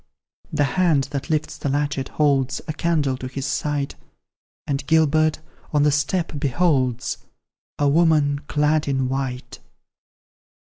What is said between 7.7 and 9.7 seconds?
A woman, clad in white.